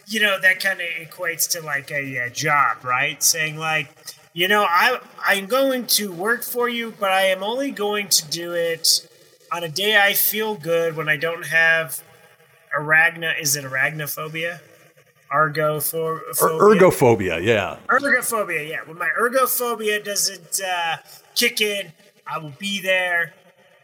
[0.07, 3.21] you know, that kind of equates to like a, uh job, right?
[3.21, 3.89] Saying like,
[4.33, 8.27] you know, I I'm going to work for you, but I am only going to
[8.27, 9.07] do it
[9.51, 12.03] on a day I feel good when I don't have
[12.77, 13.39] arachna.
[13.39, 14.59] Is it arachnophobia?
[15.31, 16.21] Argophobia.
[16.41, 17.77] Er- ergophobia, yeah.
[17.87, 18.79] Ergophobia, yeah.
[18.85, 20.97] When my ergophobia doesn't uh,
[21.35, 21.91] kick in,
[22.25, 23.33] I will be there,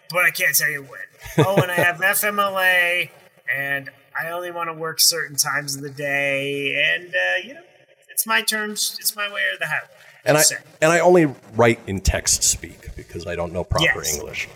[0.10, 1.00] but I can't tell you when.
[1.46, 3.10] Oh, and I have FMLA,
[3.52, 7.62] and I only want to work certain times of the day, and uh, you know,
[8.10, 9.88] it's my terms, it's my way or the highway.
[10.26, 10.44] And I
[10.82, 14.16] and I only write in text speak because I don't know proper Yes.
[14.16, 14.48] English.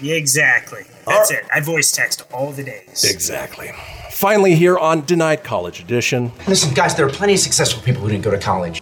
[0.00, 0.84] Yeah, exactly.
[1.06, 1.44] That's it.
[1.52, 3.04] I voice text all the days.
[3.04, 3.72] Exactly.
[4.10, 6.32] Finally, here on Denied College Edition.
[6.46, 8.80] Listen, guys, there are plenty of successful people who didn't go to college.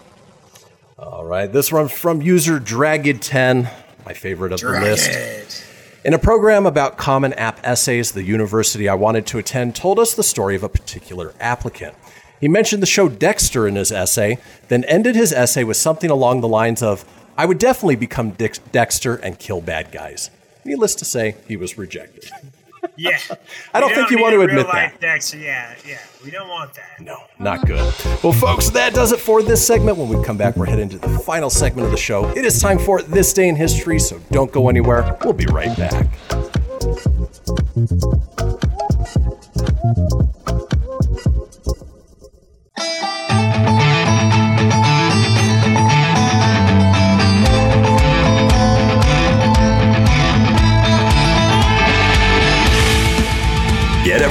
[0.98, 3.70] All right, this one from user Dragged10,
[4.04, 5.64] my favorite of the list.
[6.08, 10.14] In a program about Common App essays, the university I wanted to attend told us
[10.14, 11.94] the story of a particular applicant.
[12.40, 16.40] He mentioned the show Dexter in his essay, then ended his essay with something along
[16.40, 17.04] the lines of,
[17.36, 20.30] I would definitely become Dex- Dexter and kill bad guys.
[20.64, 22.30] Needless to say, he was rejected.
[22.98, 23.18] Yeah.
[23.74, 25.00] I don't We think you want to admit that.
[25.00, 25.38] Dexter.
[25.38, 25.98] Yeah, yeah.
[26.24, 27.00] We don't want that.
[27.00, 27.94] No, not good.
[28.22, 29.96] Well, folks, that does it for this segment.
[29.96, 32.28] When we come back, we're heading to the final segment of the show.
[32.30, 35.16] It is time for This Day in History, so don't go anywhere.
[35.22, 36.08] We'll be right back.
[42.76, 43.17] Get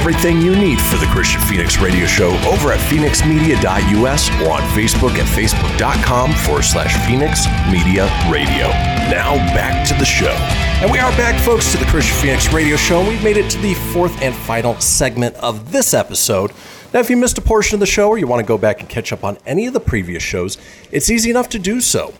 [0.08, 5.10] everything you need for the Kristian Fenix Radio Show over at fenixmedia.us or on Facebook
[5.18, 8.68] at facebook.com forward slash Fenix Media Radio.
[9.12, 10.32] Now back to the show.
[10.80, 13.06] And we are back, folks, to the Kristian Fenix Radio Show.
[13.06, 16.52] We've made it to the fourth and final segment of this episode.
[16.92, 18.80] Now, if you missed a portion of the show or you want to go back
[18.80, 20.56] and catch up on any of the previous shows,
[20.90, 22.14] it's easy enough to do so.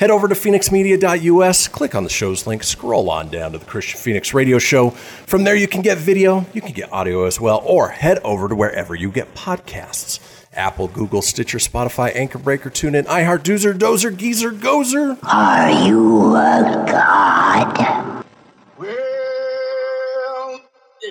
[0.00, 3.98] Head over to fenixmedia.us, click on the show's link, scroll on down to the Kristian
[3.98, 4.90] Fenix Radio Show.
[4.90, 8.48] From there, you can get video, you can get audio as well, or head over
[8.48, 10.20] to wherever you get podcasts
[10.54, 15.18] Apple, Google, Stitcher, Spotify, Anchor Breaker, TuneIn, iHeart, Doozer, Dozer, Geezer, Gozer.
[15.24, 18.24] Are you a god?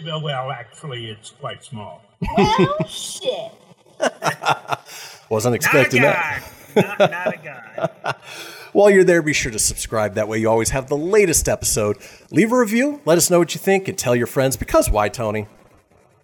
[0.05, 2.01] Well, well, actually, it's quite small.
[2.37, 3.51] Well, shit.
[5.29, 6.43] Wasn't expecting that.
[6.75, 8.15] Not, not a god.
[8.73, 10.15] While you're there, be sure to subscribe.
[10.15, 11.97] That way, you always have the latest episode.
[12.31, 14.57] Leave a review, let us know what you think, and tell your friends.
[14.57, 15.47] Because why, Tony?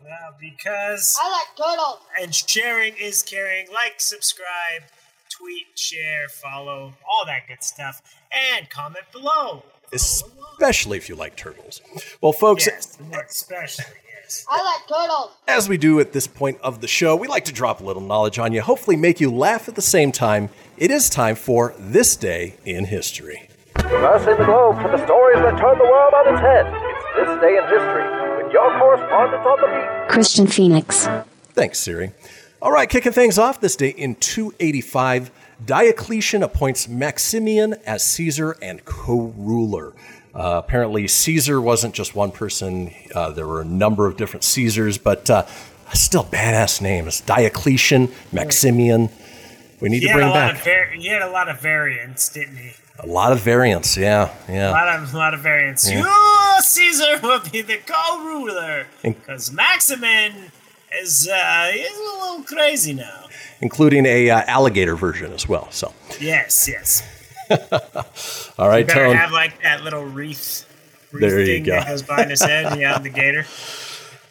[0.03, 1.99] Well, because I like turtles.
[2.21, 3.67] and sharing is caring.
[3.71, 4.81] Like, subscribe,
[5.29, 8.01] tweet, share, follow, all that good stuff,
[8.57, 9.63] and comment below.
[9.93, 11.81] Especially if you like turtles.
[12.21, 12.97] Well, folks, Yes,
[13.29, 14.08] especially yes.
[14.47, 15.31] I like turtles.
[15.47, 18.01] As we do at this point of the show, we like to drop a little
[18.01, 20.49] knowledge on you, hopefully make you laugh at the same time.
[20.77, 23.49] It is time for This Day in History.
[23.75, 26.65] Crossing the globe for the stories that turn the world on its head.
[26.67, 30.15] It's This Day in History with your correspondent on the beat.
[30.15, 31.07] Kristian Fenix.
[31.53, 32.11] Thanks, Siri.
[32.61, 35.31] All right, kicking things off this day in 285,
[35.65, 39.93] Diocletian appoints Maximian as Caesar and co ruler.
[40.33, 42.93] Uh, apparently, Caesar wasn't just one person.
[43.15, 45.45] Uh, there were a number of different Caesars, but uh,
[45.93, 49.09] still badass names: Diocletian, Maximian.
[49.81, 52.71] We need he to bring back var- he had a lot of variants, didn't he?
[53.01, 53.95] a lot of variants.
[53.95, 54.71] Yeah, A yeah.
[54.71, 55.89] lot of, a lot of variants.
[55.89, 55.99] Yeah.
[55.99, 60.51] You, Caesar, will be the co-ruler because Maximin
[61.01, 63.25] is uh, is a little crazy now.
[63.61, 65.67] including a uh, alligator version as well.
[65.71, 67.01] So, Yes, yes.
[67.49, 69.15] All right, you better Tone.
[69.15, 70.65] have like that little wreath.
[71.11, 71.71] wreath There you thing go.
[71.73, 72.79] That goes behind his head.
[72.79, 73.45] Yeah, the gator.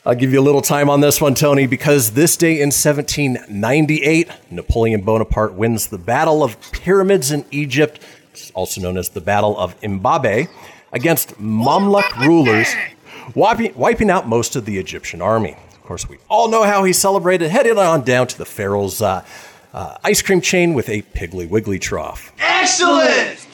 [0.07, 4.31] I'll give you a little time on this one, Tony, because this day in 1798,
[4.51, 8.01] Napoleon Bonaparte wins the Battle of Pyramids in Egypt,
[8.55, 10.49] also known as the Battle of Imbabe,
[10.93, 12.75] against Mamluk rulers,
[13.35, 15.57] wiping, wiping out most of the Egyptian army.
[15.73, 19.27] Of course, we all know how he celebrated, headed on down to the Pharaoh's uh,
[19.73, 22.33] uh, ice cream chain with a Piggly Wiggly trough.
[22.39, 23.47] Excellent!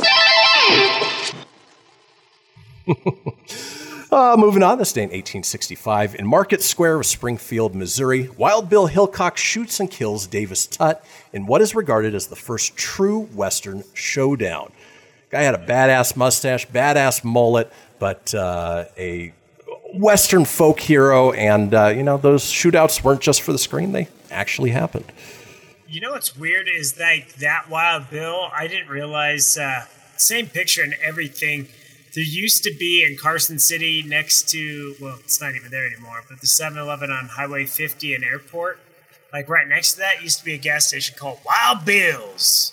[4.15, 8.87] Uh, moving on, this day in 1865, in Market Square of Springfield, Missouri, Wild Bill
[8.87, 13.83] Hickok shoots and kills Davis Tutt in what is regarded as the first true Western
[13.93, 14.71] showdown.
[15.31, 19.35] Guy had a badass mustache, badass mullet, but uh, a
[19.95, 24.07] Western folk hero, and uh, you know those shootouts weren't just for the screen; they
[24.31, 25.11] actually happened.
[25.95, 28.49] You know what's weird is like that Wild Bill.
[28.53, 29.85] I didn't realize uh,
[30.17, 31.69] same picture and everything.
[32.17, 36.25] There used to be in Carson City next to well, it's not even there anymore,
[36.29, 38.81] but the 7-Eleven on Highway 50 and Airport.
[39.33, 42.73] Like right next to that used to be a gas station called Wild Bill's,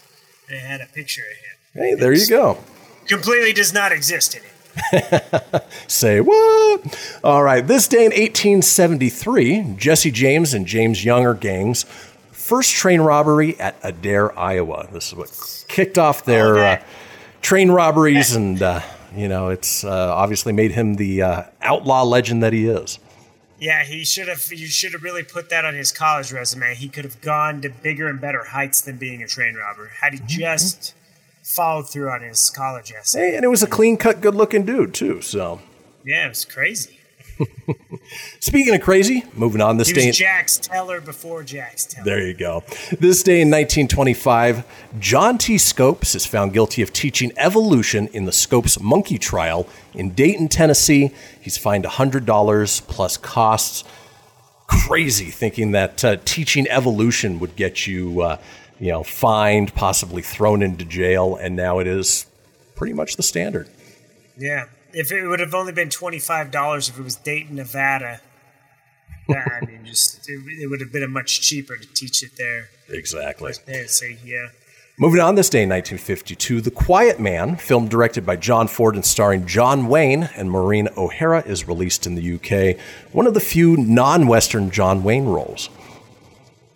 [0.50, 1.84] and it had a picture of him.
[1.84, 2.58] Hey, there you go.
[3.06, 5.62] Completely does not exist anymore.
[5.88, 7.20] Say what?
[7.24, 7.66] All right.
[7.68, 11.86] This day in 1873, Jesse James and James Younger gangs
[12.52, 14.86] first train robbery at Adair, Iowa.
[14.92, 16.84] This is what kicked off their uh,
[17.42, 18.82] train robberies, and uh,
[19.16, 23.00] you know it's uh, obviously made him the uh, outlaw legend that he is.
[23.58, 24.46] Yeah, he should have.
[24.52, 26.76] You should have really put that on his college resume.
[26.76, 30.12] He could have gone to bigger and better heights than being a train robber had
[30.12, 30.94] he just
[31.44, 33.30] followed through on his college essay.
[33.30, 35.22] Hey, and it was a clean cut, good looking dude too.
[35.22, 35.62] So
[36.04, 37.00] Yeah, it was crazy.
[38.40, 40.08] speaking of crazy, moving on this he day.
[40.08, 42.06] was Jax Teller before Jax Teller.
[42.06, 42.64] There you go.
[43.00, 44.66] This day in 1925,
[45.00, 45.58] John T.
[45.58, 51.12] Scopes is found guilty of teaching evolution in the Scopes monkey trial in Dayton, Tennessee.
[51.40, 53.84] He's fined $100 plus costs.
[54.68, 58.38] Crazy thinking that uh, teaching evolution would get you, uh,
[58.80, 62.26] you know, fined, possibly thrown into jail, and now it is
[62.76, 63.70] pretty much the standard.
[64.38, 68.22] Yeah, if it would have only been twenty five dollars if it was Dayton, Nevada.
[69.30, 72.70] I mean, just it, it would have been a much cheaper to teach it there.
[72.90, 73.54] Exactly.
[73.68, 74.48] Yeah, so yeah.
[74.98, 79.06] Moving on this day in 1952, The Quiet Man, film directed by John Ford and
[79.06, 82.78] starring John Wayne and Maureen O'Hara, is released in the UK.
[83.12, 85.70] One of the few non Western John Wayne roles.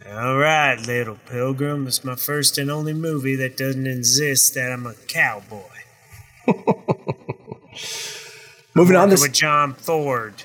[0.09, 1.87] All right, little pilgrim.
[1.87, 5.61] It's my first and only movie that doesn't insist that I'm a cowboy.
[8.73, 9.21] Moving on this.
[9.21, 10.43] with John Ford.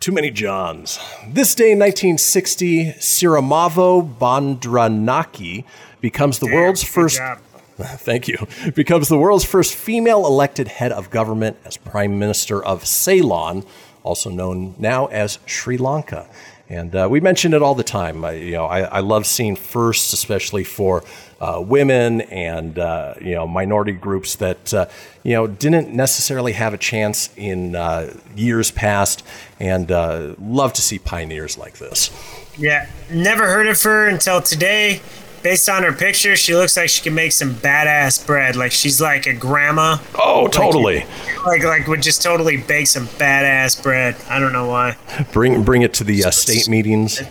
[0.00, 0.98] Too many Johns.
[1.28, 5.64] This day in 1960, Sirimavo Bandaranaike
[6.00, 7.18] becomes the world's first.
[7.18, 7.38] job.
[7.78, 8.36] Thank you.
[8.74, 13.64] Becomes the world's first female elected head of government as Prime Minister of Ceylon,
[14.02, 16.26] also known now as Sri Lanka.
[16.68, 18.24] And uh, we mention it all the time.
[18.24, 21.02] I, you know, I, I love seeing firsts, especially for
[21.40, 24.86] uh, women and uh, you know minority groups that uh,
[25.22, 29.24] you know didn't necessarily have a chance in uh, years past,
[29.58, 32.10] and uh, love to see pioneers like this.
[32.58, 35.00] Yeah, never heard of her until today.
[35.42, 38.56] Based on her picture, she looks like she can make some badass bread.
[38.56, 39.96] Like she's like a grandma.
[40.14, 41.06] Oh, totally.
[41.46, 44.16] Like like would just totally bake some badass bread.
[44.28, 44.98] I don't know why.
[45.32, 47.22] Bring bring it to the uh, state meetings.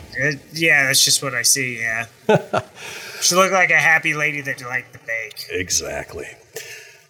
[0.53, 1.79] Yeah, that's just what I see.
[1.79, 2.07] Yeah.
[3.21, 5.45] she looked like a happy lady that liked to bake.
[5.51, 6.27] Exactly.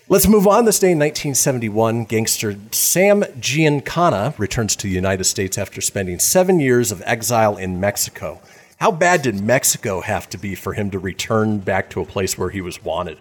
[0.07, 0.66] Let's move on.
[0.66, 6.60] This day in 1971, gangster Sam Giancana returns to the United States after spending seven
[6.60, 8.41] years of exile in Mexico.
[8.80, 12.38] How bad did Mexico have to be for him to return back to a place
[12.38, 13.20] where he was wanted?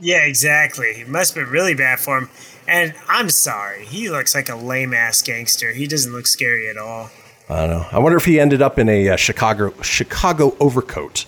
[0.00, 0.86] Yeah, exactly.
[0.86, 2.30] It must have been really bad for him.
[2.66, 5.72] And I'm sorry, he looks like a lame ass gangster.
[5.72, 7.10] He doesn't look scary at all.
[7.48, 7.86] I don't know.
[7.92, 11.24] I wonder if he ended up in a uh, Chicago Chicago overcoat.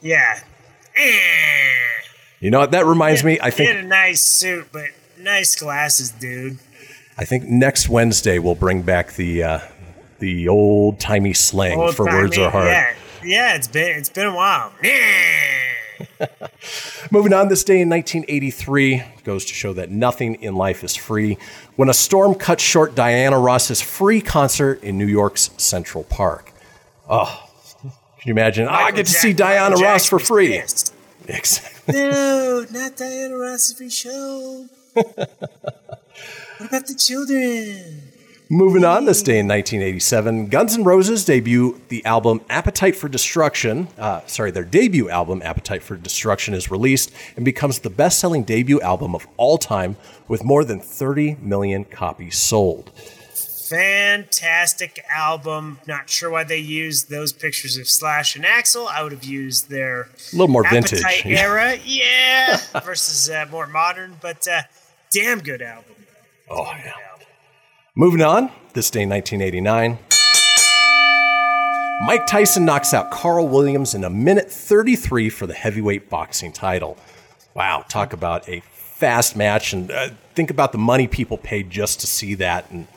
[0.00, 0.40] Yeah.
[2.40, 2.70] You know what?
[2.70, 3.38] That reminds me.
[3.40, 4.86] I He had think a nice suit, but
[5.18, 6.58] nice glasses, dude.
[7.18, 9.60] I think next Wednesday we'll bring back the uh,
[10.20, 12.66] the old timey slang for Old-timey, words are hard.
[12.66, 13.54] Yeah, yeah.
[13.56, 14.72] It's been it's been a while.
[17.10, 21.36] Moving on, this day in 1983 goes to show that nothing in life is free
[21.76, 26.52] when a storm cut short Diana Ross's free concert in New York's Central Park.
[27.08, 27.49] Oh,
[28.20, 28.68] can you imagine?
[28.68, 30.48] Oh, I get to see Diana Michael Ross for free.
[30.48, 30.94] pissed.
[31.26, 31.94] Exactly.
[31.94, 34.66] No, not Diana Ross free show.
[34.92, 35.08] what
[36.60, 38.02] about the children?
[38.52, 43.86] Moving on, this day in 1987, Guns N' Roses debut the album Appetite for Destruction.
[43.96, 48.80] Uh, sorry, their debut album Appetite for Destruction is released and becomes the best-selling debut
[48.80, 49.96] album of all time,
[50.26, 52.90] with more than 30 million copies sold.
[53.70, 55.78] Fantastic album.
[55.86, 58.88] Not sure why they used those pictures of Slash and Axl.
[58.88, 61.00] I would have used their A little more vintage.
[61.04, 61.40] Appetite Yeah.
[61.40, 64.62] era, yeah, versus uh, more modern, but uh,
[65.12, 65.94] damn good album.
[66.50, 66.94] Oh, yeah.
[67.94, 69.98] Moving on, this day 1989,
[72.06, 76.96] Mike Tyson knocks out Carl Williams in a minute 33 for the heavyweight boxing title.
[77.54, 82.00] Wow, talk about a fast match, and uh, think about the money people paid just
[82.00, 82.88] to see that, and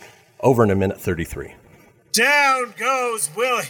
[0.44, 1.56] over in a minute 33.
[2.12, 3.68] Down goes Williams,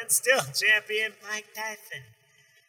[0.00, 2.04] and still champion Mike Tyson.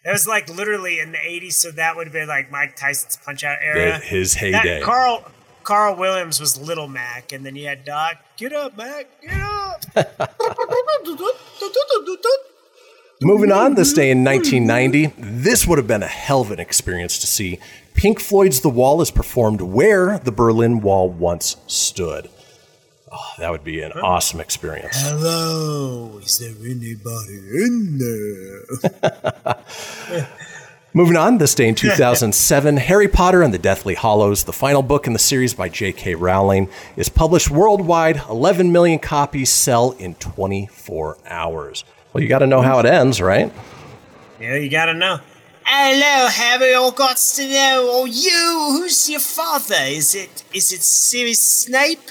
[0.03, 3.17] That was like literally in the 80s, so that would have been like Mike Tyson's
[3.23, 3.99] punch out era.
[3.99, 4.81] The- his That- heyday.
[4.81, 5.23] Carl
[5.63, 8.15] Carl Williams was Little Mac, and then you had Doc.
[8.37, 9.07] Get up, Mac.
[9.21, 9.83] Get up.
[13.21, 17.19] Moving on, this day in 1990, this would have been a hell of an experience
[17.19, 17.59] to see.
[17.93, 22.29] Pink Floyd's The Wall is performed where the Berlin Wall once stood.
[23.11, 24.95] Oh, that would be an awesome experience.
[25.01, 29.57] Hello, is there anybody in there?
[30.93, 35.07] Moving on, this day in 2007, Harry Potter and the Deathly Hallows, the final book
[35.07, 36.15] in the series by J.K.
[36.15, 38.21] Rowling, is published worldwide.
[38.29, 41.83] 11 million copies sell in 24 hours.
[42.11, 43.51] Well, you got to know how it ends, right?
[44.39, 45.19] Yeah, you gotta know.
[45.63, 46.73] Hello, Harry.
[46.73, 47.87] All got to know.
[47.91, 48.77] Oh, you.
[48.79, 49.75] Who's your father?
[49.81, 52.09] Is it is it Sirius Snape,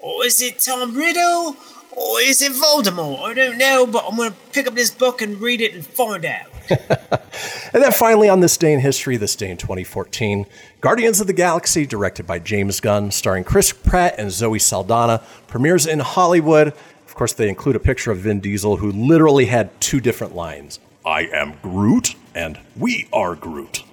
[0.00, 1.56] or is it Tom Riddle,
[1.92, 3.20] or is it Voldemort?
[3.20, 6.24] I don't know, but I'm gonna pick up this book and read it and find
[6.24, 6.46] out.
[7.72, 10.44] And then finally, on this day in history, this day in 2014,
[10.80, 15.86] Guardians of the Galaxy, directed by James Gunn, starring Chris Pratt and Zoe Saldana, premieres
[15.86, 16.68] in Hollywood.
[17.06, 20.80] Of course, they include a picture of Vin Diesel, who literally had two different lines
[21.06, 23.84] I am Groot, and We are Groot.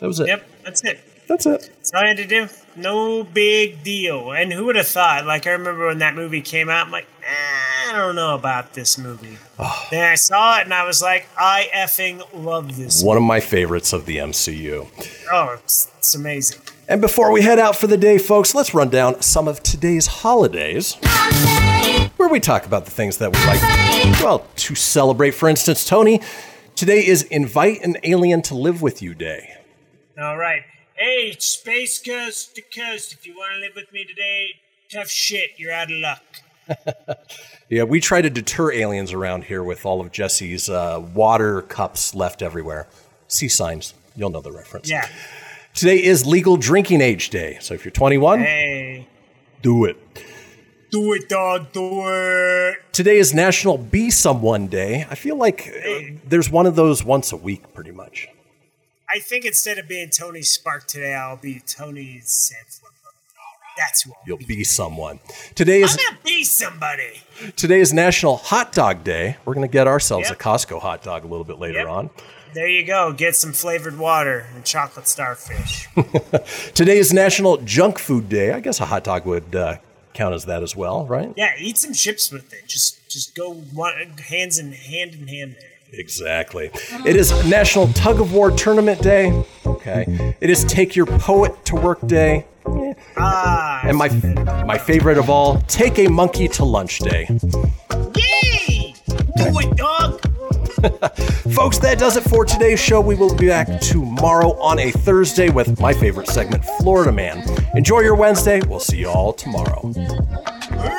[0.00, 0.26] That was it.
[0.26, 1.00] Yep, that's it.
[1.30, 1.70] That's it.
[1.76, 2.48] That's all I had to do.
[2.74, 4.32] No big deal.
[4.32, 5.26] And who would have thought?
[5.26, 8.72] Like I remember when that movie came out, I'm like, "Nah, I don't know about
[8.72, 9.38] this movie.
[9.92, 13.04] then I saw it and I was like, I effing love this.
[13.04, 14.88] One of my favorites of the MCU.
[15.32, 16.62] Oh, it's, it's amazing.
[16.88, 20.08] And before we head out for the day, folks, let's run down some of today's
[20.08, 20.96] holidays.
[22.16, 25.30] Where we talk about the things that we like, well, to celebrate.
[25.30, 26.20] For instance, Tony,
[26.74, 29.54] today is Invite an Alien to Live with You Day.
[30.20, 30.64] All right.
[31.00, 33.14] Hey, space coast to coast.
[33.14, 34.48] If you want to live with me today,
[34.92, 35.52] tough shit.
[35.56, 37.16] You're out of luck.
[37.70, 42.16] Yeah, we try to deter aliens around here with all of Jesse's uh, water cups
[42.16, 42.88] left everywhere.
[43.28, 43.94] Sea signs.
[44.16, 44.90] You'll know the reference.
[44.90, 45.06] Yeah.
[45.72, 47.58] Today is Legal Drinking Age Day.
[47.60, 49.06] So if you're 21, Hey,
[49.62, 49.96] do it.
[50.90, 51.70] do it, dog.
[51.70, 52.78] Do it.
[52.92, 55.06] Today is National Be Someone Day.
[55.08, 58.26] I feel like uh, there's one of those once a week, pretty much.
[59.12, 62.86] I think instead of being Tony Spark today, I'll be Tony Sanflipper.
[63.76, 65.20] That's who I'll You'll be someone.
[65.54, 67.22] Today is I'm gonna be somebody.
[67.56, 69.36] today is National Hot Dog Day.
[69.44, 70.38] We're going to get ourselves Yep.
[70.38, 71.88] a Costco hot dog a little bit later Yep.
[71.88, 72.10] on.
[72.52, 73.12] There you go.
[73.12, 75.88] Get some flavored water and chocolate starfish.
[76.74, 78.52] Today is National Junk Food Day.
[78.52, 79.76] I guess a hot dog would uh,
[80.14, 81.32] count as that as well, right?
[81.36, 82.66] yeah, eat some chips with it.
[82.66, 83.94] Just just go one,
[84.28, 85.69] hands in hand in hand there.
[85.92, 86.70] Exactly.
[87.06, 89.44] It is National Tug of War Tournament Day.
[89.66, 90.34] Okay.
[90.40, 92.46] It is Take Your Poet to Work Day.
[93.16, 94.08] Ah, And my
[94.64, 97.26] my favorite of all, Take a Monkey to Lunch Day.
[98.16, 98.94] yay!
[99.36, 100.20] Do it, dog.
[101.54, 103.00] Folks, that does it for today's show.
[103.00, 107.44] We will be back tomorrow on a Thursday with my favorite segment, Florida Man.
[107.74, 108.60] Enjoy your Wednesday.
[108.66, 109.92] We'll see you all tomorrow.